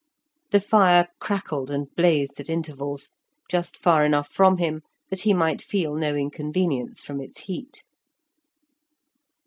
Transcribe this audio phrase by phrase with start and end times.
[0.49, 3.11] The fire crackled and blazed at intervals,
[3.51, 4.81] just far enough from him
[5.11, 7.83] that he might feel no inconvenience from its heat.